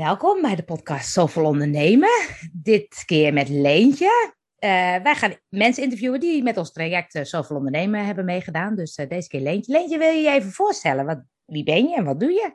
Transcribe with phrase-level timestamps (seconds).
[0.00, 2.08] Welkom bij de podcast Zoveel Ondernemen.
[2.52, 4.32] Dit keer met Leentje.
[4.56, 4.70] Eh,
[5.02, 8.74] wij gaan mensen interviewen die met ons traject uh, Zoveel Ondernemen hebben meegedaan.
[8.74, 9.72] Dus uh, deze keer Leentje.
[9.72, 11.06] Leentje, wil je je even voorstellen?
[11.06, 12.54] Wat, wie ben je en wat doe je?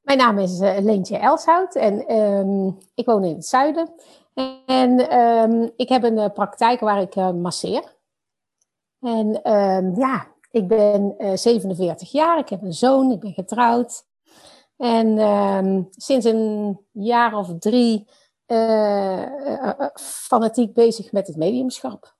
[0.00, 3.92] Mijn naam is Leentje Elshout en um, ik woon in het zuiden.
[4.66, 7.96] En um, ik heb een praktijk waar ik masseer.
[9.00, 14.10] En um, ja, ik ben 47 jaar, ik heb een zoon, ik ben getrouwd.
[14.76, 18.08] En um, sinds een jaar of drie
[18.46, 22.14] uh, uh, fanatiek bezig met het mediumschap.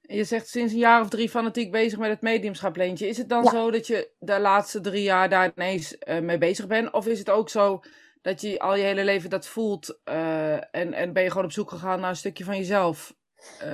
[0.00, 3.08] Je zegt sinds een jaar of drie fanatiek bezig met het mediumschap, Leentje.
[3.08, 3.50] Is het dan ja.
[3.50, 6.92] zo dat je de laatste drie jaar daar ineens uh, mee bezig bent?
[6.92, 7.80] Of is het ook zo
[8.22, 11.70] dat je al je hele leven dat voelt en, en ben je gewoon op zoek
[11.70, 13.14] gegaan naar een stukje van jezelf?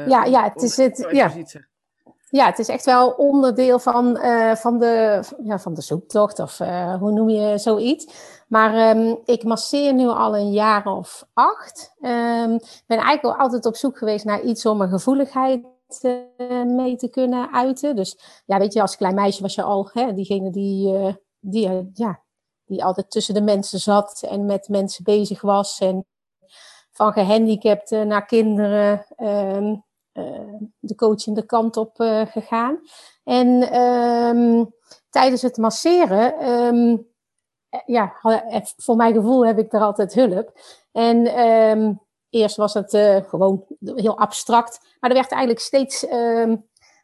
[0.07, 1.09] ja, ja, het is het.
[1.11, 1.33] Ja.
[2.33, 6.61] Ja, het is echt wel onderdeel van, uh, van, de, ja, van de zoektocht, of
[6.61, 8.07] uh, hoe noem je zoiets.
[8.49, 11.93] Maar um, ik masseer nu al een jaar of acht.
[12.01, 15.65] Ik um, ben eigenlijk al altijd op zoek geweest naar iets om mijn gevoeligheid
[16.01, 17.97] uh, mee te kunnen uiten.
[17.97, 22.23] Dus ja, weet je, als klein meisje was je al hè, diegene die, die, ja,
[22.65, 25.79] die altijd tussen de mensen zat en met mensen bezig was.
[25.79, 26.07] En
[26.91, 29.07] van gehandicapten naar kinderen.
[29.17, 29.77] Uh,
[30.79, 32.79] de coachende kant op uh, gegaan.
[33.25, 34.75] En um,
[35.11, 37.07] tijdens het masseren, um,
[37.87, 38.13] ja,
[38.77, 40.61] voor mijn gevoel heb ik er altijd hulp.
[40.93, 42.91] En um, eerst was het
[43.29, 46.01] gewoon heel abstract, maar er werd eigenlijk steeds,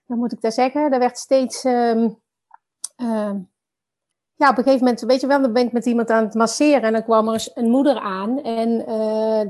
[0.05, 0.93] hoe moet ik dat zeggen?
[0.93, 1.95] Er werd steeds, ja,
[4.51, 6.83] op een gegeven moment, weet je wel, dan ben ik met iemand aan het masseren
[6.83, 8.43] en dan kwam er een moeder aan.
[8.43, 8.85] En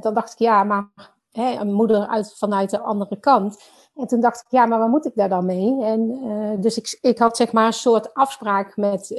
[0.01, 0.89] dan dacht ik, ja, maar
[1.33, 3.63] hè, een moeder uit, vanuit de andere kant.
[3.95, 5.83] En toen dacht ik, ja, maar waar moet ik daar dan mee?
[5.83, 9.19] En uh, dus ik, ik had zeg maar een soort afspraak met uh,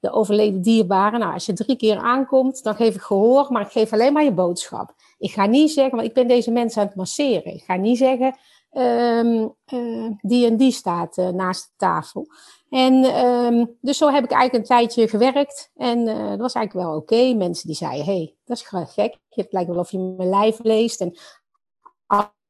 [0.00, 1.20] de overleden dierbaren.
[1.20, 4.24] Nou, als je drie keer aankomt, dan geef ik gehoor, maar ik geef alleen maar
[4.24, 4.94] je boodschap.
[5.18, 7.54] Ik ga niet zeggen, want ik ben deze mensen aan het masseren.
[7.54, 8.36] Ik ga niet zeggen,
[8.72, 12.26] um, uh, die en die staat naast de tafel.
[12.68, 15.70] En um, dus zo heb ik eigenlijk een tijdje gewerkt.
[15.74, 17.34] En dat was eigenlijk wel oké.
[17.34, 19.18] Mensen die zeiden, hey, dat is gek.
[19.28, 21.00] Het lijkt wel of je mijn lijf leest.
[21.00, 21.18] En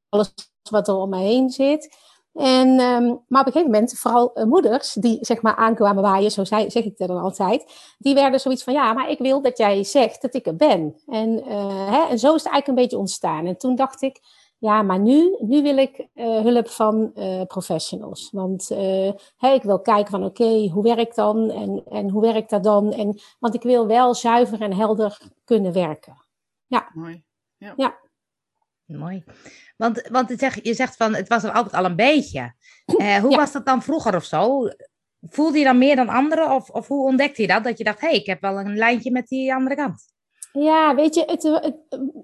[0.09, 0.33] alles
[0.71, 1.97] wat er om mij heen zit.
[2.35, 6.45] En, um, maar op een gegeven moment, vooral moeders die zeg maar aankwamen waaien, zo
[6.45, 9.59] zei, zeg ik dat dan altijd, die werden zoiets van, ja, maar ik wil dat
[9.59, 11.01] jij zegt dat ik er ben.
[11.07, 11.43] En,
[11.91, 13.47] hè, en zo is het eigenlijk een beetje ontstaan.
[13.47, 14.21] En toen dacht ik,
[14.61, 17.13] ja, maar nu, nu wil ik uh, hulp van
[17.47, 18.31] professionals.
[18.33, 18.69] Want
[19.37, 21.51] hey, ik wil kijken van, oké, okay, hoe werkt dan?
[21.51, 22.93] En, en hoe werkt dat dan?
[22.93, 26.25] En, want ik wil wel zuiver en helder kunnen werken.
[26.67, 26.91] Ja.
[26.95, 27.25] Mooi.
[27.57, 27.73] Ja.
[27.77, 27.99] ja.
[28.87, 29.25] Mooi.
[29.77, 32.55] Want, want het zeg, je zegt van, het was er altijd al een beetje.
[32.87, 33.37] Uh, hoe ja.
[33.37, 34.69] was dat dan vroeger of zo?
[35.21, 36.51] Voelde je dan meer dan anderen?
[36.51, 37.65] Of, of hoe ontdekte je dat?
[37.65, 40.03] Dat je dacht, hé, hey, ik heb wel een lijntje met die andere kant.
[40.53, 41.77] Ja, weet je, het, het,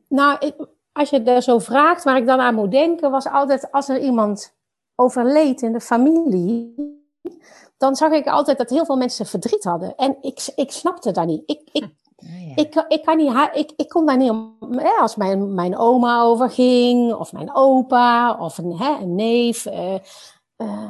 [0.08, 0.52] nou,
[0.96, 3.98] als je daar zo vraagt, waar ik dan aan moet denken, was altijd als er
[3.98, 4.54] iemand
[4.94, 6.74] overleed in de familie,
[7.76, 9.96] dan zag ik altijd dat heel veel mensen verdriet hadden.
[9.96, 11.42] En ik, ik snapte dat niet.
[11.46, 12.56] Ik, ik, Oh, ja.
[12.56, 14.56] ik, ik, kan niet, ik, ik kon daar niet om.
[14.70, 19.66] Hè, als mijn, mijn oma overging, of mijn opa, of een, hè, een neef.
[19.66, 20.88] Uh,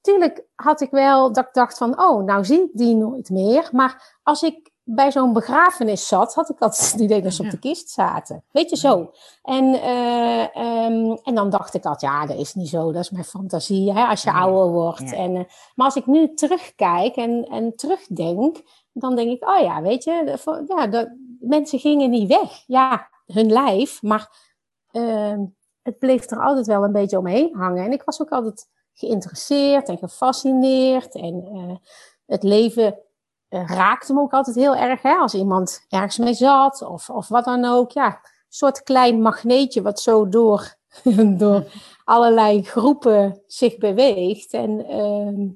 [0.00, 3.68] tuurlijk had ik wel dat ik dacht van, oh, nou zie ik die nooit meer.
[3.72, 7.50] Maar als ik bij zo'n begrafenis zat, had ik altijd het idee dat ze op
[7.50, 8.44] de kist zaten.
[8.50, 9.10] Weet je zo.
[9.42, 13.10] En, uh, um, en dan dacht ik altijd, ja, dat is niet zo, dat is
[13.10, 15.10] mijn fantasie, hè, als je ouder wordt.
[15.10, 15.16] Ja.
[15.16, 15.44] En, uh,
[15.74, 18.62] maar als ik nu terugkijk en, en terugdenk,
[18.92, 21.08] dan denk ik, oh ja, weet je, ja,
[21.40, 22.64] mensen gingen niet weg.
[22.66, 24.30] Ja, hun lijf, maar
[24.92, 25.38] uh,
[25.82, 27.84] het bleef er altijd wel een beetje omheen hangen.
[27.84, 31.14] En ik was ook altijd geïnteresseerd en gefascineerd.
[31.14, 31.76] En uh,
[32.26, 32.98] het leven
[33.52, 35.02] raakte me ook altijd heel erg.
[35.02, 35.14] Hè?
[35.14, 37.90] Als iemand ergens mee zat of, of wat dan ook.
[37.90, 38.18] Ja, een
[38.48, 40.74] soort klein magneetje wat zo door,
[41.38, 41.64] door
[42.04, 44.52] allerlei groepen zich beweegt.
[44.52, 45.50] En uh,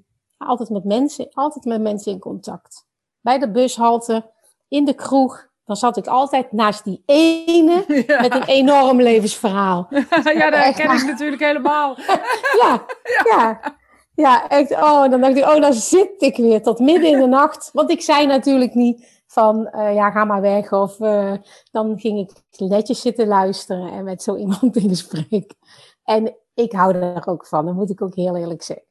[0.49, 2.87] altijd met mensen, altijd met mensen in contact
[3.21, 4.31] bij de bushalte,
[4.69, 5.47] in de kroeg.
[5.65, 8.21] Dan zat ik altijd naast die ene ja.
[8.21, 9.87] met een enorm levensverhaal.
[10.39, 11.97] ja, dat ken ik natuurlijk helemaal.
[12.61, 13.77] ja, ja, ja.
[14.17, 14.71] Ja, echt.
[14.71, 17.71] Oh, dan dacht ik, oh, dan zit ik weer tot midden in de nacht.
[17.73, 20.73] Want ik zei natuurlijk niet van, uh, ja, ga maar weg.
[20.73, 21.33] Of uh,
[21.71, 25.55] dan ging ik netjes zitten luisteren en met zo iemand in gesprek.
[26.05, 28.87] En ik hou er ook van, dat moet ik ook heel eerlijk zeggen.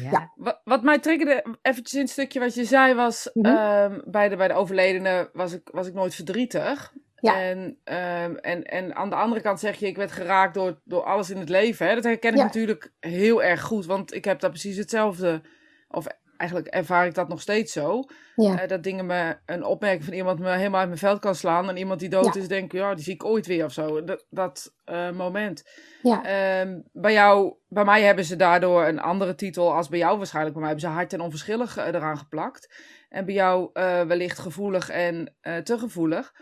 [0.00, 0.10] Ja.
[0.10, 0.32] ja.
[0.34, 3.92] Wat, wat, mij triggerde, eventjes in het stukje wat je zei, was mm -hmm.
[3.92, 6.92] um, bij, de, bij de overledene was ik, was ik nooit verdrietig.
[7.24, 7.40] Ja.
[7.40, 11.02] En, um, en, en aan de andere kant zeg je, ik werd geraakt door, door
[11.02, 11.86] alles in het leven.
[11.86, 11.94] Hè?
[11.94, 12.44] Dat herken ik ja.
[12.44, 15.42] natuurlijk heel erg goed, want ik heb daar precies hetzelfde,
[15.88, 16.06] of
[16.36, 18.04] eigenlijk ervaar ik dat nog steeds zo.
[18.36, 18.66] Ja.
[18.66, 21.68] dat dingen me, een opmerking van iemand me helemaal uit mijn veld kan slaan.
[21.68, 24.04] En iemand die dood is, denk ik, ja, die zie ik ooit weer of zo.
[24.04, 24.74] Dat, dat
[25.14, 25.70] moment.
[26.02, 26.24] Ja.
[26.24, 30.54] Ehm, bij jou, bij mij hebben ze daardoor een andere titel als bij jou waarschijnlijk.
[30.54, 32.74] Bij mij hebben ze hard en onverschillig eraan geplakt.
[33.08, 33.70] En bij jou
[34.06, 36.32] wellicht gevoelig en te gevoelig.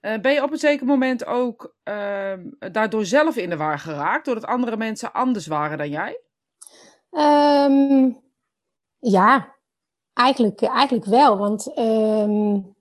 [0.00, 4.24] Eh, ben je op een zeker moment ook ehm, daardoor zelf in de war geraakt,
[4.24, 6.20] doordat andere mensen anders waren dan jij?
[7.10, 8.20] Um,
[8.98, 9.54] ja,
[10.12, 11.38] eigenlijk, eigenlijk wel.
[11.38, 12.74] Want um,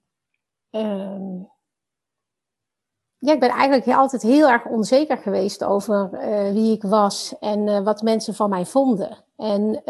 [3.18, 7.68] ja, ik ben eigenlijk altijd heel erg onzeker geweest over uh, wie ik was en
[7.68, 9.25] uh, wat mensen van mij vonden.
[9.36, 9.83] En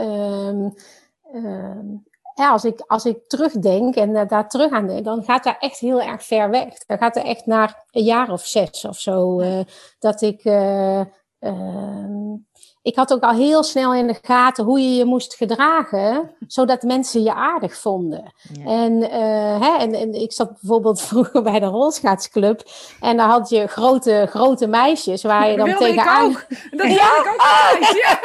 [2.39, 5.56] ja, als, ik, als ik terugdenk en uh, daar terug aan denk, dan gaat dat
[5.59, 6.77] echt heel erg ver weg.
[6.86, 9.41] Dan gaat het echt naar een jaar of zes of zo.
[9.41, 9.59] Uh,
[10.00, 10.45] dat ik.
[10.45, 11.01] Uh,
[12.81, 16.81] ik had ook al heel snel in de gaten hoe je je moest gedragen, zodat
[16.81, 18.33] mensen je aardig vonden.
[18.53, 18.65] Ja.
[18.65, 19.01] En,
[19.62, 22.62] hè, en, en, ik zat bijvoorbeeld vroeger bij de rolschaatsclub
[23.00, 26.30] en daar had je grote, grote meisjes waar je dan tegenaan...
[26.30, 26.45] Ik ook.
[26.77, 27.19] Dat ja?
[27.19, 27.44] ik ook
[27.80, 28.18] meisje.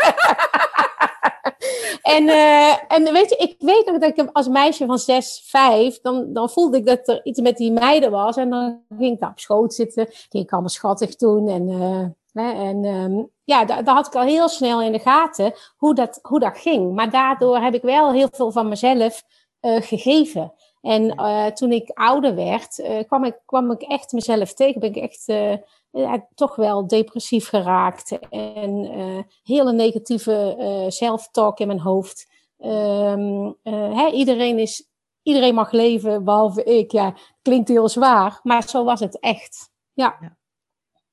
[2.17, 6.01] en, uh, en weet je, ik weet nog dat ik als meisje van 6, 5,
[6.01, 8.37] dan, dan voelde ik dat er iets met die meiden was.
[8.37, 10.07] En dan ging ik daar op schoot zitten.
[10.09, 11.49] Ging ik allemaal schattig doen.
[11.49, 15.95] En, uh, en um, ja, daar, had ik al heel snel in de gaten hoe
[15.95, 16.95] dat, hoe dat ging.
[16.95, 19.23] Maar daardoor heb ik wel heel veel van mezelf
[19.61, 20.53] uh, gegeven.
[20.85, 24.81] En uh, toen ik ouder werd, uh, kwam, ik, kwam ik echt mezelf tegen.
[24.81, 25.57] Ben ik echt uh,
[25.91, 28.19] ja, toch wel depressief geraakt.
[28.31, 28.89] En
[29.43, 32.33] hele negatieve self-talk in mijn hoofd.
[32.59, 34.89] Um, hè, iedereen, is,
[35.23, 36.93] iedereen mag leven, behalve ik.
[36.93, 39.71] Ja, klinkt heel zwaar, maar zo was het echt.
[39.93, 40.17] Ja.
[40.21, 40.37] ja.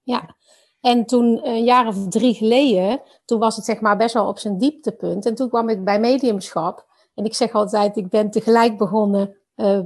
[0.03, 0.35] ja.
[0.81, 4.38] En toen, een jaar of drie geleden, toen was het zeg maar best wel op
[4.38, 5.25] zijn dieptepunt.
[5.25, 6.85] En toen kwam ik bij mediumschap.
[7.15, 9.79] En ik zeg altijd, ik ben tegelijk begonnen uh,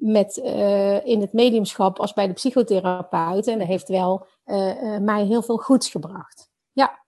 [0.00, 3.46] met, uh, in het mediumschap als bij de psychotherapeut.
[3.46, 6.50] En dat heeft wel uh, mij heel veel goeds gebracht.
[6.72, 7.04] Ja.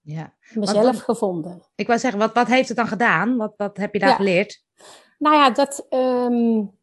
[0.00, 0.34] ja.
[0.52, 1.62] Mezelf wat, gevonden.
[1.74, 3.36] Ik wou zeggen, wat, wat heeft het dan gedaan?
[3.36, 4.14] Wat, wat heb je daar ja.
[4.14, 4.62] geleerd?
[5.18, 5.86] Nou ja, dat.
[5.90, 6.78] Um,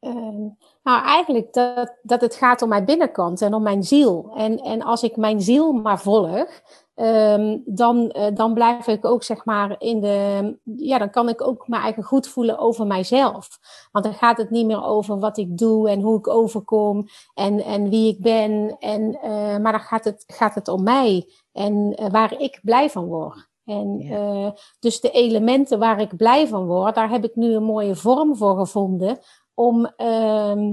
[0.00, 4.32] um, nou, eigenlijk dat, dat het gaat om mijn binnenkant en om mijn ziel.
[4.36, 6.62] En, en als ik mijn ziel maar volg,
[6.96, 10.58] um, dan, uh, dan blijf ik ook, zeg maar, in de.
[10.76, 13.48] Ja, dan kan ik ook mijn eigen goed voelen over mijzelf.
[13.92, 17.64] Want dan gaat het niet meer over wat ik doe en hoe ik overkom en,
[17.64, 18.76] en wie ik ben.
[18.78, 22.90] En, uh, maar dan gaat het, gaat het om mij en uh, waar ik blij
[22.90, 23.48] van word.
[23.64, 24.54] En ja.
[24.78, 28.36] dus de elementen waar ik blij van word, daar heb ik nu een mooie vorm
[28.36, 29.18] voor gevonden
[29.56, 30.72] om, uh,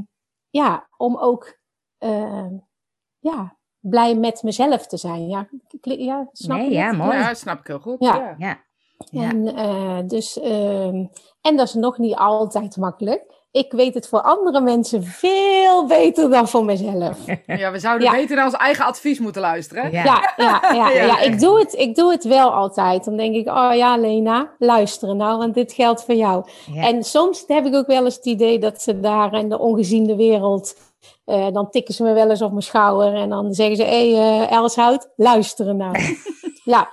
[0.50, 1.57] ja, om ook
[2.00, 2.51] uh,
[3.19, 5.27] ja, blij met mezelf te zijn.
[5.27, 5.47] Ja,
[5.81, 7.18] ja snap nee, je ja, mooi.
[7.18, 8.00] Ja, snap ik heel goed.
[8.00, 8.35] Ja.
[8.38, 8.63] ja.
[9.12, 9.30] ja.
[9.30, 10.39] En, uh, dus,
[11.41, 13.43] en dat is nog niet altijd makkelijk.
[13.53, 17.17] Ik weet het voor andere mensen veel beter dan voor mezelf.
[17.45, 18.13] Ja, we zouden ja.
[18.13, 19.91] beter naar ons eigen advies moeten luisteren.
[19.91, 21.19] Ja, ja, ja, ja, ja.
[21.19, 23.05] Ik, doe het, ik doe het wel altijd.
[23.05, 26.45] Dan denk ik, oh ja, Lena, luisteren nou, want dit geldt voor jou.
[26.75, 30.15] En soms heb ik ook wel eens het idee dat ze daar in de ongeziende
[30.15, 30.75] wereld...
[31.25, 33.83] Uh, dan tikken ze me wel eens op mijn schouder en dan zeggen ze...
[33.83, 35.97] hé, hey, uh, Elshout, luisteren nou.
[36.63, 36.89] ja,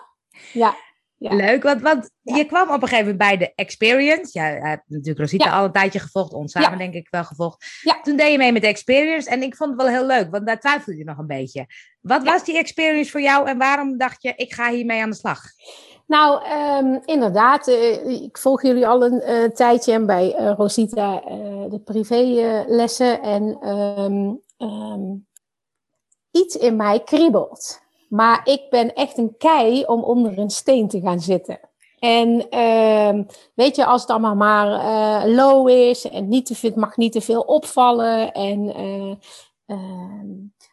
[0.52, 0.74] ja.
[1.20, 1.34] Ja.
[1.34, 2.36] Leuk, want, want ja.
[2.36, 4.38] je kwam op een gegeven moment bij de Experience.
[4.38, 5.58] Ja, je hebt natuurlijk Rosita ja.
[5.58, 7.64] al een tijdje gevolgd, ons samen denk ik wel gevolgd.
[8.02, 10.46] Toen deed je mee met de Experience en ik vond het wel heel leuk, want
[10.46, 11.66] daar twijfelde je nog een beetje.
[12.00, 15.16] Wat was die Experience voor jou en waarom dacht je, ik ga hiermee aan de
[15.16, 15.40] slag?
[16.06, 16.42] Nou,
[16.78, 21.20] um, inderdaad, uh, ik volg jullie al een uh, tijdje en bij uh, Rosita
[21.68, 25.26] de privélessen en um, um,
[26.30, 27.80] iets in mij kriebelt.
[28.10, 31.60] Maar ik ben echt een kei om onder een steen te gaan zitten.
[31.98, 33.24] En uh,
[33.54, 37.12] weet je, als het allemaal maar uh, low is en niet te veel, mag niet
[37.12, 38.32] te veel opvallen.
[38.32, 38.80] En,
[39.66, 39.78] uh,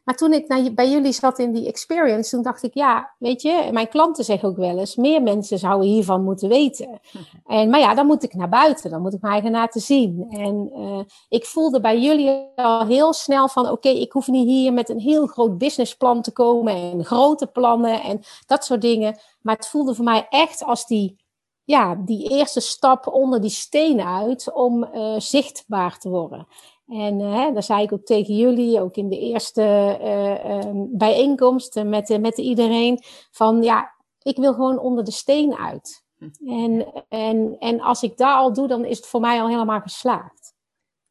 [0.07, 3.41] maar toen ik naar, bij jullie zat in die experience, toen dacht ik, ja, weet
[3.41, 6.99] je, mijn klanten zeggen ook wel eens, meer mensen zouden hiervan moeten weten.
[7.45, 10.25] En, maar ja, dan moet ik naar buiten, dan moet ik mijn eigen laten zien.
[10.29, 10.99] En uh,
[11.29, 14.89] ik voelde bij jullie al heel snel van, oké, okay, ik hoef niet hier met
[14.89, 19.19] een heel groot businessplan te komen en grote plannen en dat soort dingen.
[19.41, 21.15] Maar het voelde voor mij echt als die,
[21.63, 26.47] ja, die eerste stap onder die steen uit om uh, zichtbaar te worden.
[26.87, 29.61] En uh, dat zei ik ook tegen jullie, ook in de eerste
[30.01, 32.99] uh, um, bijeenkomst met, uh, met iedereen,
[33.31, 36.05] van ja, ik wil gewoon onder de steen uit.
[36.45, 39.81] En, en, en als ik dat al doe, dan is het voor mij al helemaal
[39.81, 40.53] geslaagd.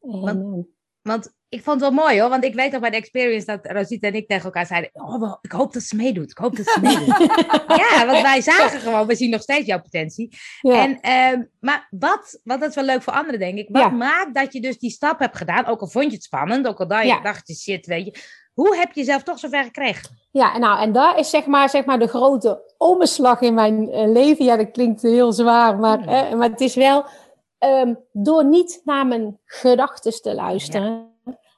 [0.01, 0.67] En, want,
[1.07, 3.59] want ik vond het wel mooi hoor, want ik weet nog bij de experience dat
[3.61, 6.31] Rosita en ik tegen elkaar zeiden: Oh, ik hoop dat ze meedoet.
[6.31, 7.17] Ik hoop dat ze meedoet.
[7.81, 10.37] ja, want wij zagen gewoon, we zien nog steeds jouw potentie.
[10.61, 10.81] Ja.
[10.83, 13.67] En, uh, maar wat, wat dat is wel leuk voor anderen, denk ik.
[13.71, 15.65] Wat maakt dat je dus die stap hebt gedaan?
[15.65, 18.21] Ook al vond je het spannend, ook al dacht je, dacht je shit, weet je.
[18.53, 20.17] Hoe heb je jezelf toch zover gekregen?
[20.31, 24.11] Ja, nou, en daar is zeg maar, zeg maar de grote omslag in mijn uh,
[24.11, 24.45] leven.
[24.45, 26.37] Ja, dat klinkt heel zwaar, maar, hmm.
[26.37, 27.05] maar het is wel
[27.59, 31.15] um, door niet naar mijn gedachten te luisteren.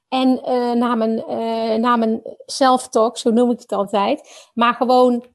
[0.10, 4.50] En uh, naar mijn, uh, naar mijn self-talk, zo noem ik het altijd.
[4.54, 5.26] Maar gewoon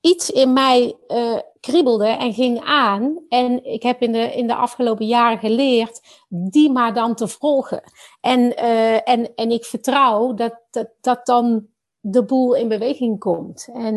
[0.00, 3.24] iets in mij uh, kriebelde en ging aan.
[3.28, 7.82] En ik heb in de, in de afgelopen jaren geleerd die maar dan te volgen.
[8.20, 8.56] En,
[9.04, 11.66] en, en ik vertrouw dat, dat, dat dan
[12.04, 13.68] de boel in beweging komt.
[13.72, 13.94] En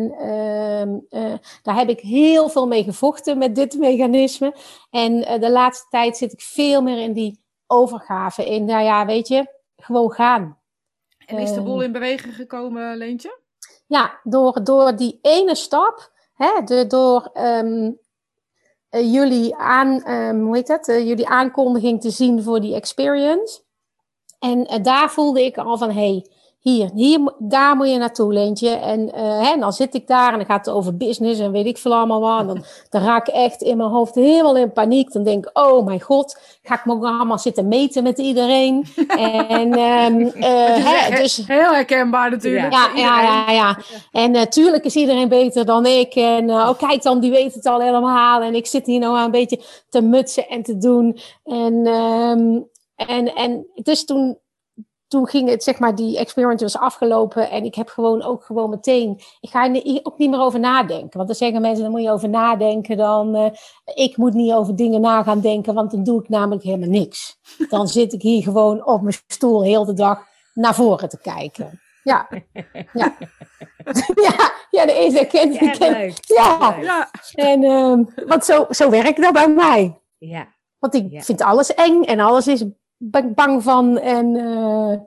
[1.10, 4.54] uh, daar heb ik heel veel mee gevochten met dit mechanisme.
[4.90, 8.46] En de laatste tijd zit ik veel meer in die overgave.
[8.46, 9.46] In, nou ja, weet je,
[9.76, 10.58] gewoon gaan.
[11.26, 13.38] En is de boel in beweging gekomen, Leentje?
[13.86, 17.98] Ja, door, door die ene stap, hè, de, door um,
[18.90, 23.64] jullie, aan, um, hoe heet dat, jullie aankondiging te zien voor die experience.
[24.38, 26.26] En daar voelde ik al van, hey,
[26.70, 28.68] hier, hier, daar moet je naartoe, Leentje.
[28.70, 31.66] En, uh, hè, dan zit ik daar en dan gaat het over business en weet
[31.66, 32.40] ik veel allemaal wat.
[32.40, 35.12] En dan, dan raak ik echt in mijn hoofd helemaal in paniek.
[35.12, 38.86] Dan denk ik, oh mijn god, ga ik me ook allemaal zitten meten met iedereen.
[39.48, 40.32] en, um, uh,
[40.86, 42.72] hè, dus, heel herkenbaar natuurlijk.
[42.72, 43.78] Ja, ja, ja, ja.
[44.12, 46.14] En natuurlijk uh, is iedereen beter dan ik.
[46.14, 48.42] En oh kijk dan, die weet het al helemaal.
[48.42, 51.18] En ik zit hier nou een beetje te mutsen en te doen.
[51.44, 54.38] En, um, en, en dus toen
[55.08, 57.50] toen ging het, zeg maar, die experience was afgelopen.
[57.50, 59.20] En ik heb gewoon ook gewoon meteen.
[59.40, 61.16] Ik ga er ook niet meer over nadenken.
[61.16, 62.96] Want dan zeggen mensen: dan moet je over nadenken.
[62.96, 63.50] Dan, uh,
[63.94, 67.38] ik moet niet over dingen na gaan denken, want dan doe ik namelijk helemaal niks.
[67.68, 70.18] Dan zit ik hier gewoon op mijn stoel heel de dag
[70.54, 71.80] naar voren te kijken.
[72.02, 72.28] Ja,
[72.92, 73.16] ja.
[74.26, 75.74] ja, ja, de ene ken ik.
[75.78, 76.76] Ja, ja.
[76.80, 77.10] ja.
[77.32, 80.00] En, um, want zo, zo werkt dat bij mij.
[80.18, 80.54] Ja.
[80.78, 82.64] Want ik vind alles eng en alles is
[82.96, 84.98] ben ik bang van en uh,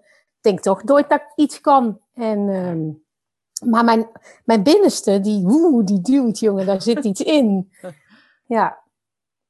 [0.41, 1.99] denk toch nooit dat ik iets kan.
[2.13, 4.09] En, uh, maar mijn,
[4.45, 7.69] mijn binnenste, die, woe, die duwt, jongen, daar zit iets in.
[8.45, 8.79] Ja,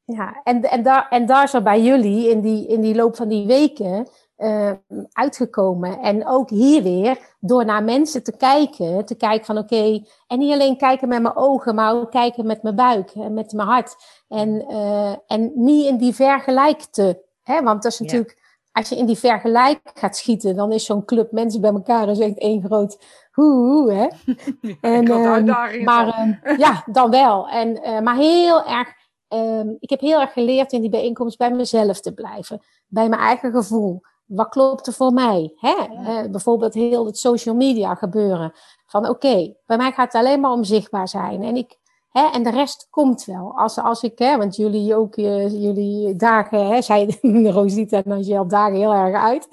[0.04, 0.42] ja.
[0.44, 3.28] En, en, daar, en daar is er bij jullie in die, in die loop van
[3.28, 4.72] die weken uh,
[5.12, 6.00] uitgekomen.
[6.00, 10.40] En ook hier weer, door naar mensen te kijken, te kijken van oké, okay, en
[10.40, 13.68] niet alleen kijken met mijn ogen, maar ook kijken met mijn buik en met mijn
[13.68, 13.96] hart.
[14.28, 17.64] En, uh, en niet in die vergelijkte Hè?
[17.64, 18.38] Want dat is natuurlijk,
[18.72, 22.20] als je in die vergelijk gaat schieten, dan is zo'n club mensen bij elkaar is
[22.20, 22.98] echt één groot
[23.32, 24.08] hoe, hè?
[24.96, 25.46] en, um,
[25.84, 27.48] maar uh, ja, dan wel.
[27.48, 28.88] En, uh, maar heel erg,
[29.28, 32.62] um, ik heb heel erg geleerd in die bijeenkomst bij mezelf te blijven.
[32.88, 34.02] Bij mijn eigen gevoel.
[34.26, 35.54] Wat klopt er voor mij?
[35.56, 35.70] Hè?
[35.70, 36.24] Ja.
[36.24, 38.52] Uh, bijvoorbeeld heel het social media gebeuren.
[38.86, 41.44] Van oké, okay, bij mij gaat het alleen maar om zichtbaar zijn.
[41.44, 41.78] En ik
[42.10, 43.54] Hè, en de rest komt wel.
[43.56, 47.18] Als, als ik, hè, want jullie ook, uh, jullie dagen, hè, zei
[47.52, 49.48] Rosita en Angel dagen heel erg uit.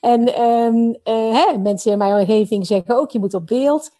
[0.00, 3.90] En um, uh, hè, mensen in mijn omgeving zeggen ook, je moet op beeld.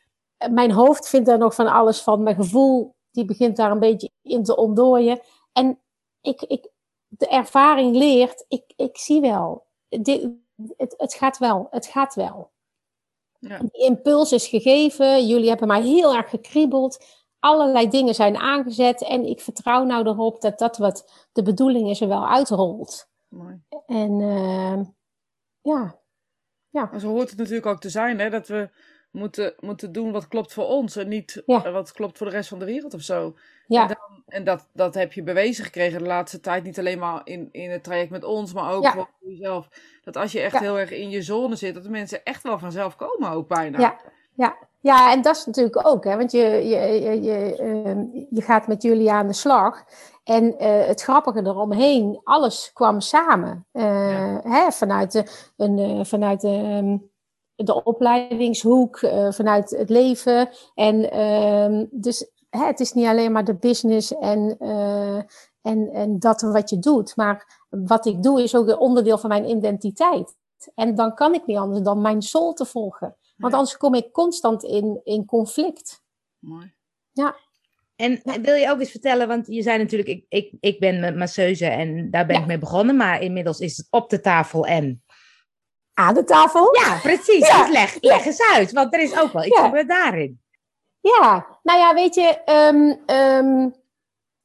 [0.51, 2.23] Mijn hoofd vindt daar nog van alles van.
[2.23, 5.21] Mijn gevoel, die begint daar een beetje in te ontdooien.
[5.53, 5.79] En
[6.21, 6.69] ik, ik,
[7.09, 9.67] de ervaring leert, ik, ik zie wel.
[9.89, 10.29] Dit,
[10.77, 12.51] het, het gaat wel, het gaat wel.
[13.39, 13.59] Ja.
[13.59, 15.27] Die impuls is gegeven.
[15.27, 17.05] Jullie hebben mij heel erg gekriebeld
[17.43, 19.05] allerlei dingen zijn aangezet.
[19.05, 23.11] En ik vertrouw nou erop dat dat wat de bedoeling is er wel uitrolt.
[23.29, 23.63] Mooi.
[23.87, 24.81] En uh,
[25.61, 25.99] ja.
[26.71, 26.89] ja.
[26.91, 28.31] Maar zo hoort het natuurlijk ook te zijn, hè?
[28.31, 28.71] Dat we
[29.11, 31.71] moeten, moeten doen wat klopt voor ons en niet ja.
[31.71, 33.37] wat klopt voor de rest van de wereld of zo.
[33.67, 33.83] Ja.
[33.83, 37.21] En, dan, en, dat, dat heb je bewezen gekregen de laatste tijd, niet alleen maar
[37.25, 38.93] in, in het traject met ons, maar ook ja.
[38.93, 39.69] voor jezelf.
[40.03, 42.59] Dat als je echt heel erg in je zone zit, dat de mensen echt wel
[42.59, 43.79] vanzelf komen ook bijna.
[43.79, 44.01] Ja,
[44.35, 44.57] ja.
[44.83, 48.67] Ja, en dat is natuurlijk ook, hè, want je, je, je, je, uh, je gaat
[48.67, 49.85] met jullie aan de slag.
[50.25, 53.67] En uh, het grappige eromheen, alles kwam samen.
[53.73, 54.41] Uh, ja.
[54.45, 55.25] hè, vanuit de,
[55.57, 57.11] een, vanuit de, um,
[57.55, 58.99] de opleidingshoek,
[59.29, 60.49] vanuit het leven.
[60.75, 64.57] En ehm, dus hè, het is niet alleen maar de business en,
[65.63, 67.17] en, en dat wat je doet.
[67.17, 70.37] Maar wat ik doe is ook een onderdeel van mijn identiteit.
[70.75, 73.17] En dan kan ik niet anders dan mijn soul te volgen.
[73.43, 76.03] Want anders kom ik constant in, in conflict.
[76.39, 76.75] Mooi.
[77.13, 77.37] Ja.
[77.97, 81.67] En wil je ook eens vertellen, want je zei natuurlijk, ik, ik, ik ben masseuse
[81.67, 82.41] en daar ben ja.
[82.41, 85.05] ik mee begonnen, maar inmiddels is het op de tafel en...
[85.95, 86.77] Aan de tafel?
[86.77, 87.49] Ja, precies.
[87.49, 87.65] Ja.
[87.65, 89.83] Dus leg, leg eens uit, want er is ook wel iets ja.
[89.83, 90.41] daarin.
[91.01, 93.75] Ja, nou ja, weet je, um, um,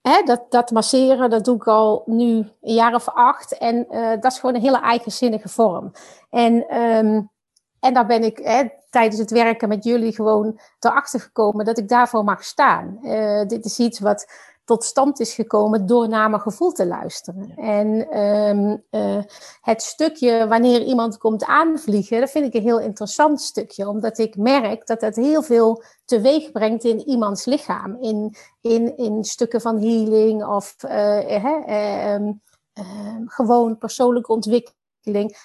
[0.01, 3.58] hè, dat, dat masseren, dat doe ik al nu een jaar of acht.
[3.58, 5.92] En uh, dat is gewoon een hele eigenzinnige vorm.
[6.30, 7.30] En, um,
[7.80, 11.89] en daar ben ik hè, tijdens het werken met jullie gewoon erachter gekomen dat ik
[11.89, 13.00] daarvoor mag staan.
[13.01, 14.25] Uh, dit is iets wat
[14.67, 17.53] tot stand is gekomen door naar mijn gevoel te luisteren.
[17.56, 19.22] En um, uh,
[19.62, 24.38] het stukje wanneer iemand komt aanvliegen, dat vind ik een heel interessant stukje, omdat ik
[24.38, 29.79] merk dat het heel veel teweeg brengt in iemands lichaam, in, in, in stukken van
[29.79, 32.41] healing of uh, uh, um,
[33.25, 34.77] gewoon persoonlijke ontwikkeling.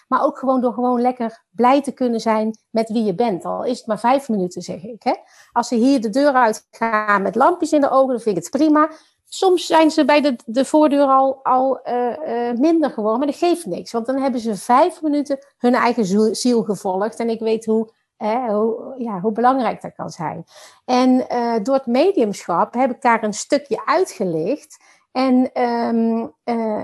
[0.08, 3.44] Maar ook gewoon door gewoon lekker blij te kunnen zijn met wie je bent.
[3.44, 5.02] Al is het maar vijf minuten, zeg ik.
[5.02, 5.14] Hè?
[5.52, 8.42] Als ze hier de deur uit gaan met lampjes in de ogen, dan vind ik
[8.42, 8.90] het prima.
[9.34, 13.36] Soms zijn ze bij de, de voordeur al, al uh, uh, minder geworden, maar dat
[13.36, 13.92] geeft niks.
[13.92, 17.18] Want dan hebben ze vijf minuten hun eigen ziel gevolgd.
[17.18, 20.44] En ik weet hoe, eh, hoe, ja, hoe belangrijk dat kan zijn.
[20.84, 24.76] En uh, door het mediumschap heb ik daar een stukje uitgelicht.
[25.12, 26.32] En um,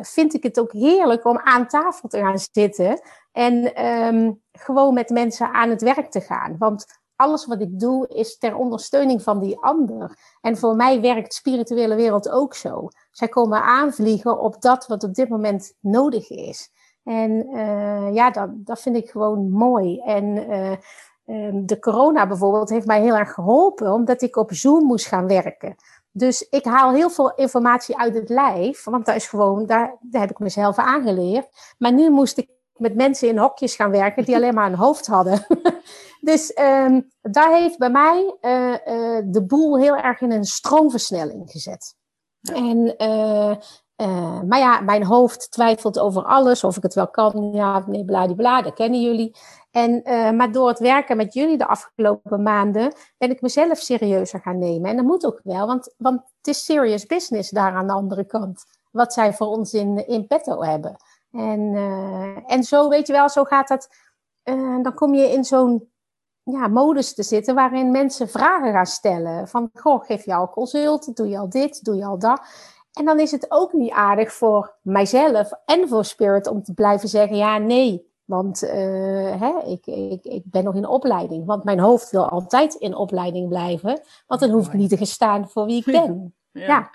[0.02, 3.00] vind ik het ook heerlijk om aan tafel te gaan zitten.
[3.32, 6.56] En um, gewoon met mensen aan het werk te gaan.
[6.58, 10.18] Want alles wat ik doe is ter ondersteuning van die ander.
[10.40, 12.88] En voor mij werkt de spirituele wereld ook zo.
[13.11, 16.70] Zij komen aanvliegen op dat wat op dit moment nodig is.
[17.04, 20.00] En uh, ja, dat, dat vind ik gewoon mooi.
[20.00, 20.70] En uh,
[21.26, 25.26] um, de corona bijvoorbeeld heeft mij heel erg geholpen, omdat ik op Zoom moest gaan
[25.26, 25.76] werken.
[26.18, 30.20] Dus ik haal heel veel informatie uit het lijf, want dat is gewoon, daar, daar
[30.20, 31.48] heb ik mezelf aangeleerd.
[31.78, 35.06] Maar nu moest ik met mensen in hokjes gaan werken die alleen maar een hoofd
[35.06, 35.46] hadden.
[36.20, 41.50] dus um, daar heeft bij mij uh, uh, de boel heel erg in een stroomversnelling
[41.50, 41.94] gezet.
[42.40, 42.54] Ja.
[42.54, 43.56] En, uh,
[44.42, 48.62] maar ja, mijn hoofd twijfelt over alles, of ik het wel kan, ja, nee, bladibla,
[48.62, 49.37] dat kennen jullie.
[49.78, 50.02] En,
[50.37, 54.90] maar door het werken met jullie de afgelopen maanden ben ik mezelf serieuzer gaan nemen.
[54.90, 58.25] En dat moet ook wel, want, want het is serious business daar aan de andere
[58.25, 58.64] kant.
[58.90, 60.97] Wat zij voor ons in, in petto hebben.
[61.32, 63.88] En, uh, en zo, weet je wel, zo gaat dat.
[64.44, 65.90] Uh, dan kom je in zo'n
[66.42, 69.49] ja, modus te zitten waarin mensen vragen gaan stellen.
[69.49, 71.16] Van, goh, geef je al consult?
[71.16, 71.85] Doe je al dit?
[71.85, 72.40] Doe je al dat?
[72.92, 77.08] En dan is het ook niet aardig voor mijzelf en voor Spirit om te blijven
[77.08, 78.07] zeggen, ja, nee.
[78.28, 78.70] Want uh,
[79.40, 81.47] hè, ik, ik, ik ben nog in opleiding.
[81.47, 84.00] Want mijn hoofd wil altijd in opleiding blijven.
[84.26, 86.34] Want dan hoef ik niet te gestaan voor wie ik ben.
[86.52, 86.67] ja.
[86.67, 86.91] ja.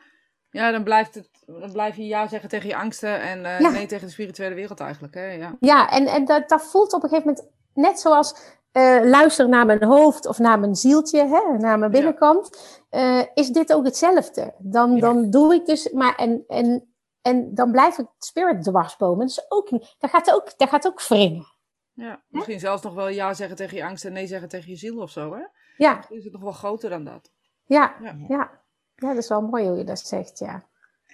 [0.50, 3.70] Ja, dan blijft het dan blijf je ja zeggen tegen je angsten en uh, ja.
[3.70, 5.14] nee tegen de spirituele wereld eigenlijk.
[5.14, 5.32] Hè?
[5.32, 8.36] Ja, ja en, en dat, dat voelt op een gegeven moment net zoals
[8.74, 12.78] uh, luister naar mijn hoofd of naar mijn zieltje, hè, naar mijn binnenkant.
[12.90, 13.18] Ja.
[13.20, 14.54] Uh, is dit ook hetzelfde?
[14.58, 15.00] Dan, ja.
[15.00, 16.93] dan doe ik dus, maar en, en,
[17.24, 19.26] en dan blijf ik spirit dwarsbomen.
[19.26, 21.46] Dus ook, dat gaat ook, dat gaat ook wringen.
[21.94, 24.76] Ja, misschien zelfs nog wel ja zeggen tegen je angst en nee zeggen tegen je
[24.76, 25.44] ziel of zo, hè?
[25.78, 25.96] Ja.
[25.96, 27.32] Misschien is het nog wel groter dan dat.
[27.66, 28.16] Ja, ja.
[28.28, 28.62] ja.
[28.96, 30.68] ja dat is wel mooi hoe je dat zegt, ja.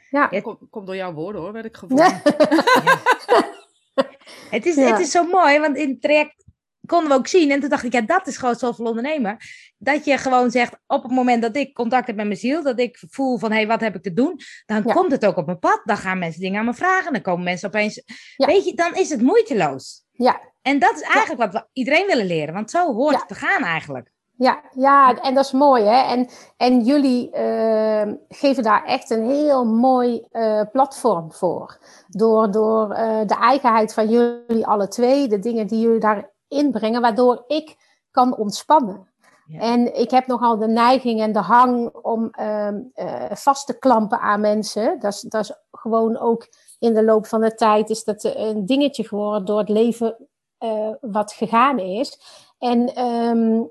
[0.09, 0.27] Ja.
[0.29, 1.99] Het komt, komt door jouw woorden hoor, werd ik gevoeld.
[4.49, 4.57] Ja.
[4.57, 6.45] het, is, het is zo mooi, want in het traject
[6.89, 9.37] konden we ook zien, en toen dacht ik, ja, dat is gewoon zoveel ondernemer.
[9.77, 12.79] Dat je gewoon zegt, op het moment dat ik contact heb met mijn ziel, dat
[12.79, 14.39] ik voel van, hé, hey, wat heb ik te doen?
[14.65, 14.93] Dan ja.
[14.93, 17.43] komt het ook op mijn pad, dan gaan mensen dingen aan me vragen, dan komen
[17.43, 18.03] mensen opeens,
[18.35, 18.45] ja.
[18.45, 20.03] weet je, dan is het moeiteloos.
[20.11, 20.41] Ja.
[20.61, 23.63] En dat is eigenlijk wat we iedereen willen leren, want zo hoort het te gaan
[23.63, 24.11] eigenlijk.
[24.37, 26.13] Ja, ja, en dat is mooi, hè?
[26.13, 31.77] En, en jullie uh, geven daar echt een heel mooi uh, platform voor.
[32.07, 36.29] Door, door uh, de eigenheid van jullie alle twee, de dingen die jullie daarin
[36.71, 37.75] brengen, waardoor ik
[38.11, 39.07] kan ontspannen.
[39.45, 39.59] Ja.
[39.59, 42.31] En ik heb nogal de neiging en de hang om
[43.29, 44.99] vast te klampen aan mensen.
[44.99, 46.47] Dat is, dat is gewoon ook
[46.79, 50.27] in de loop van de tijd is dat een dingetje geworden door het leven
[51.01, 52.19] wat gegaan is.
[52.57, 53.69] En um,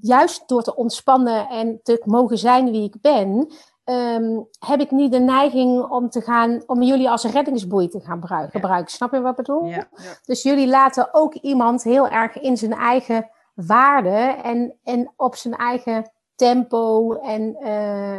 [0.00, 3.52] juist door te ontspannen en te mogen zijn wie ik ben,
[3.84, 8.20] um, heb ik niet de neiging om te gaan, om jullie als reddingsboei te gaan
[8.20, 8.50] gebruiken.
[8.52, 8.60] Ja.
[8.60, 8.92] gebruiken.
[8.92, 9.64] Snap je wat ik bedoel?
[9.64, 9.88] Ja.
[10.24, 15.54] Dus jullie laten ook iemand heel erg in zijn eigen waarde en, en op zijn
[15.54, 18.16] eigen tempo en uh,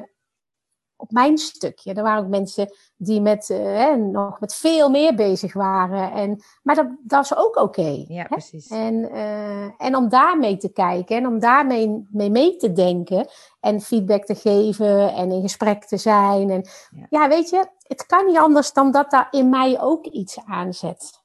[1.04, 1.94] op mijn stukje.
[1.94, 6.12] Er waren ook mensen die met, hè, nog met veel meer bezig waren.
[6.12, 7.62] En, maar dat, dat is ook oké.
[7.62, 8.68] Okay, ja, precies.
[8.68, 13.28] En, uh, en om daarmee te kijken en om daarmee mee, mee te denken
[13.60, 16.50] en feedback te geven en in gesprek te zijn.
[16.50, 16.64] En
[16.96, 17.06] ja.
[17.10, 21.24] ja, weet je, het kan niet anders dan dat daar in mij ook iets aanzet.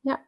[0.00, 0.26] Ja.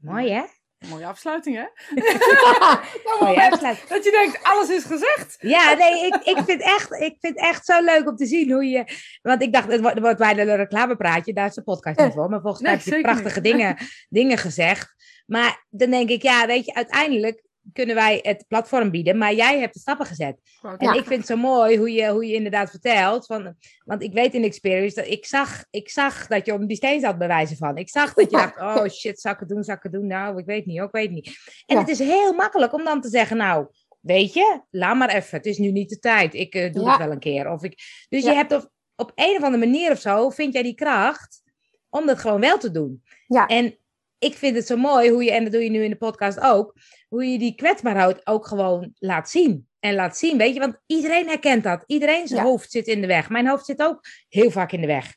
[0.00, 0.42] Mooi hè?
[0.88, 1.64] Mooie afsluiting, hè?
[3.20, 3.88] Mooie afsluiting.
[3.88, 5.36] Dat je denkt, alles is gezegd.
[5.38, 8.64] Ja, nee, ik, ik, vind echt, ik vind echt zo leuk om te zien hoe
[8.64, 8.84] je...
[9.22, 12.28] Want ik dacht, het wordt, wordt bijna een reclamepraatje, daar is de podcast niet voor.
[12.28, 13.76] Maar volgens mij nee, heb je prachtige dingen,
[14.08, 14.94] dingen gezegd.
[15.26, 17.42] Maar dan denk ik, ja, weet je, uiteindelijk
[17.72, 20.40] kunnen wij het platform bieden, maar jij hebt de stappen gezet.
[20.78, 23.26] En ik vind het zo mooi hoe je, hoe je inderdaad vertelt.
[23.26, 26.76] Van, want ik weet in experience dat ik zag, ik zag dat je op die
[26.76, 27.76] steen zat bewijzen van.
[27.76, 30.06] Ik zag dat je dacht, oh shit, zal ik het doen, zal ik het doen?
[30.06, 31.36] Nou, ik weet niet, ook weet niet.
[31.66, 33.66] En het is heel makkelijk om dan te zeggen, nou,
[34.00, 35.36] weet je, laat maar even.
[35.36, 36.34] Het is nu niet de tijd.
[36.34, 37.50] Ik uh, doe het wel een keer.
[37.50, 38.06] Of ik...
[38.08, 41.42] Dus je hebt op, op een of andere manier of zo, vind jij die kracht
[41.88, 43.02] om dat gewoon wel te doen.
[43.26, 43.46] Ja.
[43.46, 43.76] En
[44.22, 46.40] ik vind het zo mooi hoe je, en dat doe je nu in de podcast
[46.40, 46.74] ook,
[47.08, 49.68] hoe je die kwetsbaarheid ook gewoon laat zien.
[49.80, 51.84] En laat zien, weet je, want iedereen herkent dat.
[51.86, 53.28] Iedereen zijn hoofd zit in de weg.
[53.28, 55.14] Mijn hoofd zit ook heel vaak in de weg.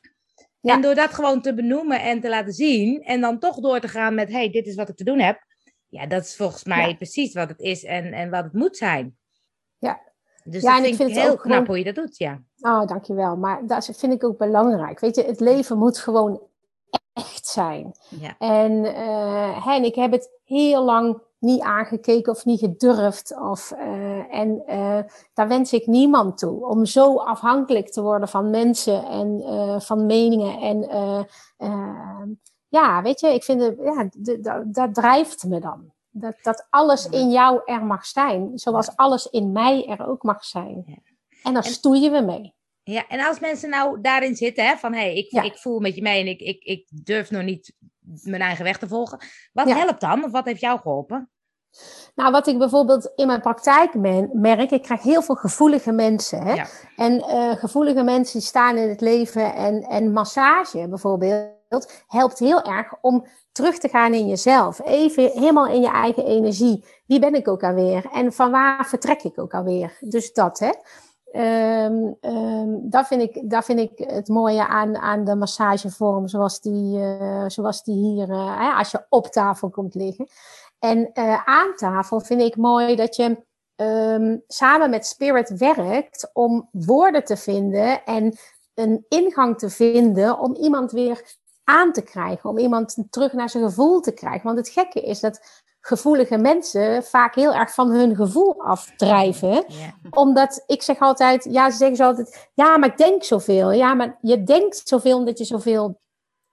[0.60, 0.74] Ja.
[0.74, 3.88] En door dat gewoon te benoemen en te laten zien, en dan toch door te
[3.88, 5.46] gaan met, hey, dit is wat ik te doen heb.
[5.88, 9.16] Ja, dat is volgens mij precies wat het is en, en wat het moet zijn.
[9.78, 10.00] Ja.
[10.44, 12.42] Dus ja, dat vind ik, vind heel knap hoe je dat doet, ja.
[12.60, 13.36] Oh, dankjewel.
[13.36, 15.00] Maar dat vind ik ook belangrijk.
[15.00, 16.48] Weet je, het leven moet gewoon
[17.16, 17.94] echt zijn.
[18.08, 18.34] Ja.
[18.38, 23.38] En, uh, en ik heb het heel lang niet aangekeken of niet gedurfd.
[23.38, 24.98] Of, uh, en uh,
[25.34, 26.66] daar wens ik niemand toe.
[26.66, 29.42] Om zo afhankelijk te worden van mensen en
[29.82, 30.58] van meningen.
[30.60, 30.88] En
[32.68, 34.08] ja, weet je, ik vind het, ja,
[34.64, 35.94] dat drijft me dan.
[36.10, 40.44] Dat, dat alles in jou er mag zijn, zoals alles in mij er ook mag
[40.44, 40.82] zijn.
[40.86, 40.96] Ja.
[41.42, 42.54] En daar stoeien we mee.
[42.88, 45.94] Ja, en als mensen nou daarin zitten, hè, van hé, hey, ik, ik voel met
[45.94, 47.72] je mee en ik, ik, ik durf nog niet
[48.22, 49.18] mijn eigen weg te volgen.
[49.52, 50.24] Wat helpt dan?
[50.24, 51.30] Of wat heeft jou geholpen?
[52.14, 53.94] Nou, wat ik bijvoorbeeld in mijn praktijk
[54.32, 56.42] merk, ik krijg heel veel gevoelige mensen.
[56.42, 56.62] Hè?
[56.96, 62.62] En uh, gevoelige mensen die staan in het leven en, en massage bijvoorbeeld helpt heel
[62.62, 64.80] erg om terug te gaan in jezelf.
[64.84, 66.84] Even helemaal in je eigen energie.
[67.06, 68.06] Wie ben ik ook alweer?
[68.12, 69.96] En van waar vertrek ik ook alweer?
[70.00, 70.70] Dus dat, hè.
[71.36, 76.60] Um, um, dat, vind ik, dat vind ik het mooie aan, aan de massagevorm zoals
[76.60, 80.28] die, uh, zoals die hier, uh, als je op tafel komt liggen.
[80.78, 83.44] En uh, aan tafel vind ik mooi dat je
[83.76, 88.36] um, samen met Spirit werkt om woorden te vinden en
[88.74, 93.64] een ingang te vinden om iemand weer aan te krijgen, om iemand terug naar zijn
[93.64, 94.42] gevoel te krijgen.
[94.42, 99.64] Want het gekke is dat gevoelige mensen vaak heel erg van hun gevoel afdrijven.
[100.10, 103.72] Omdat ik zeg altijd, ja, ze zeggen zo altijd, ja, maar ik denk zoveel.
[103.72, 106.00] Ja, maar je denkt zoveel omdat je zoveel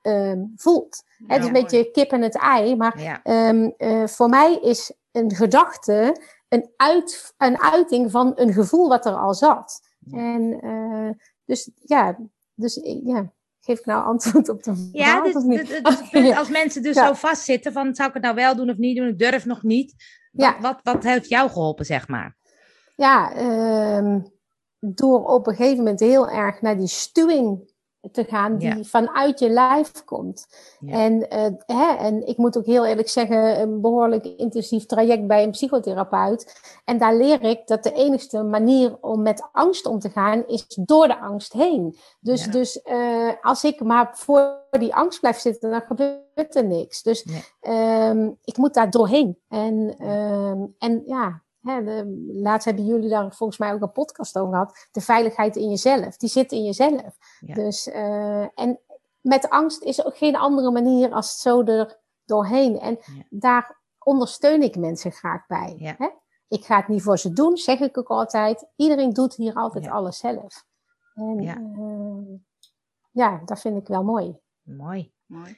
[0.01, 1.03] um, voelt.
[1.27, 2.75] het is een beetje kip en het ei.
[2.75, 8.87] Maar um, uh, voor mij is een gedachte een, uit, een uiting van een gevoel
[8.87, 9.81] wat er al zat.
[10.11, 11.09] En uh,
[11.45, 12.17] dus ja,
[12.53, 13.31] dus ja
[13.65, 14.87] geef ik nou antwoord op de vraag?
[14.91, 16.35] Ja, of niet?
[16.37, 19.07] Als mensen dus zo vastzitten van zou ik het nou wel doen of niet doen,
[19.07, 19.95] ik durf nog niet.
[20.31, 20.61] Wat, ja.
[20.61, 22.37] wat, wat heeft jou geholpen, zeg maar?
[22.95, 23.37] Ja,
[23.97, 24.31] um,
[24.79, 27.72] door op een gegeven moment heel erg naar die stuwing
[28.11, 30.47] te gaan die vanuit je lijf komt.
[30.85, 31.45] En, uh,
[31.77, 36.61] hè, en ik moet ook heel eerlijk zeggen, een behoorlijk intensief traject bij een psychotherapeut.
[36.85, 40.65] En daar leer ik dat de enige manier om met angst om te gaan is
[40.67, 41.97] door de angst heen.
[42.19, 47.01] Dus, dus uh, als ik maar voor die angst blijf zitten, dan gebeurt er niks.
[47.01, 47.27] Dus
[47.61, 49.37] um, ik moet daar doorheen.
[49.49, 54.37] En, um, en ja, Hè, de, laatst hebben jullie daar volgens mij ook een podcast
[54.37, 54.87] over gehad.
[54.91, 56.17] De veiligheid in jezelf.
[56.17, 57.17] Die zit in jezelf.
[57.39, 58.79] Dus, uh, en
[59.21, 62.79] met angst is er ook geen andere manier als het zo er doorheen.
[62.79, 62.99] En
[63.29, 65.95] daar ondersteun ik mensen graag bij.
[65.97, 66.09] Hè?
[66.47, 68.67] Ik ga het niet voor ze doen, zeg ik ook altijd.
[68.75, 70.65] Iedereen doet hier altijd alles zelf.
[71.13, 71.57] En, ja.
[71.57, 72.39] Uh,
[73.11, 74.39] ja, dat vind ik wel mooi.
[74.61, 75.13] Mooi.
[75.25, 75.57] mooi.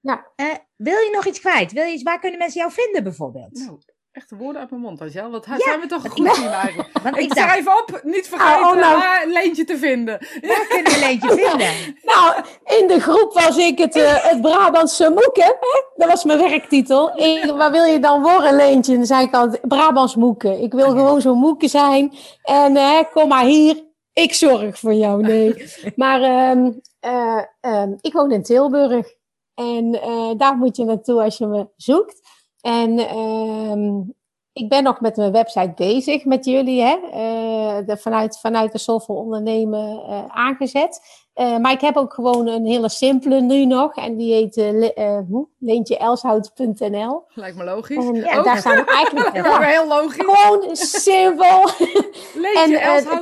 [0.00, 0.26] Ja.
[0.36, 1.72] Uh, wil je nog iets kwijt?
[1.72, 3.52] Wil je iets, waar kunnen mensen jou vinden bijvoorbeeld?
[3.52, 3.78] Nou,
[4.18, 5.30] Echt woorden uit mijn mond, Angel.
[5.30, 6.88] Wat ja, zijn we toch goed in eigenlijk.
[7.02, 10.18] Want ik, ik schrijf op, niet oh, vergeten oh, nou, Leentje te vinden.
[10.40, 11.96] Waar kunnen we Leentje vinden?
[12.02, 12.34] nou,
[12.80, 15.56] in de groep was ik het, uh, het Brabantse moeken.
[15.96, 17.18] Dat was mijn werktitel.
[17.18, 18.92] Ik, waar wil je dan worden, Leentje?
[18.92, 20.62] En dan zei ik altijd, Brabants moeken.
[20.62, 22.14] Ik wil gewoon zo'n moeken zijn.
[22.42, 25.22] En uh, kom maar hier, ik zorg voor jou.
[25.22, 25.70] Nee.
[25.96, 29.16] maar um, uh, um, ik woon in Tilburg.
[29.54, 29.90] En
[30.36, 32.20] daar moet je naartoe als je me zoekt.
[32.60, 34.04] En uh,
[34.52, 36.96] ik ben nog met mijn website bezig met jullie, hè?
[36.96, 41.00] Uh, de, vanuit, vanuit de Soulful Ondernemen uh, aangezet.
[41.34, 43.96] Uh, maar ik heb ook gewoon een hele simpele nu nog.
[43.96, 47.24] En die heet le leentjeelshout.nl.
[47.28, 48.06] Lijkt me logisch.
[48.06, 49.36] En ja, daar staan eigenlijk...
[49.46, 50.24] ja, heel logisch.
[50.24, 51.68] Gewoon simpel.
[52.64, 52.70] en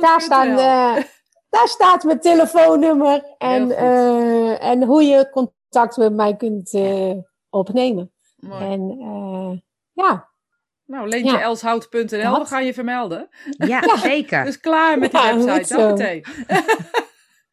[0.01, 0.55] daar, staan,
[1.49, 3.35] daar staat mijn telefooninnummer.
[3.37, 3.77] En,
[4.59, 6.79] en hoe je contact met mij kunt
[7.49, 8.11] opnemen.
[8.39, 9.57] En uh,
[9.93, 10.29] ja.
[10.85, 12.39] Nou, leentjeelshout.nl, ja.
[12.39, 13.29] we gaan je vermelden.
[13.57, 14.43] Ja, zeker.
[14.43, 16.25] dus klaar met die ja, website, zo meteen.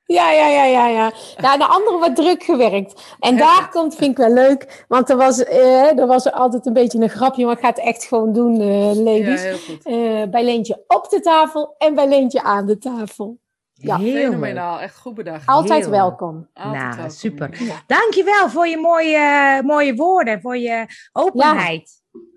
[0.07, 1.13] Ja, ja, ja, ja, ja.
[1.37, 3.03] Nou, de andere wordt druk gewerkt.
[3.21, 6.73] En daar komt, vind ik wel leuk, want er was, eh, er was altijd een
[6.73, 9.43] beetje een grapje, maar ik ga het echt gewoon doen, eh ladies.
[9.43, 9.85] Ja, heel goed.
[9.85, 13.39] Eh, bij Leentje op de tafel en bij Leentje aan de tafel.
[13.75, 14.23] Ja, Heel.
[14.31, 15.47] Fenomenaal, echt goed bedacht.
[15.47, 16.49] Altijd Heel welkom.
[16.55, 17.11] Altijd Nou, welkom.
[17.11, 17.63] super.
[17.63, 17.75] Ja.
[17.87, 21.91] Dankjewel voor je mooie, mooie woorden, voor je openheid.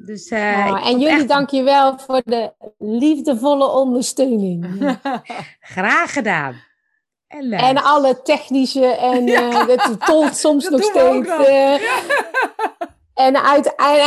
[0.05, 4.65] Dus, eh, Nou, en jullie echt dankjewel voor de liefdevolle ondersteuning.
[5.59, 6.55] Graag gedaan.
[7.27, 11.27] En, En alle technische en eh dat tolt soms dat nog steeds.
[11.27, 11.41] nog.
[11.41, 11.73] eh,
[13.25, 13.43] en, en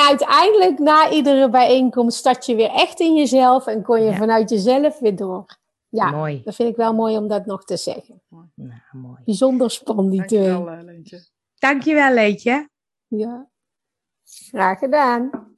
[0.09, 4.17] uiteindelijk na iedere bijeenkomst start je weer echt in jezelf en kon je Ja.
[4.17, 5.59] vanuit jezelf weer door.
[5.91, 6.43] Ja, mooi.
[6.45, 8.23] dat vind ik wel mooi om dat nog te zeggen.
[8.55, 9.23] Nou, mooi.
[9.25, 10.11] Bijzonder spannend.
[10.11, 10.49] die twee.
[10.49, 11.27] Dankjewel, eh, Leentje.
[11.55, 12.69] Dankjewel, Leetje.
[13.07, 13.51] Ja.
[14.25, 15.50] Graag gedaan.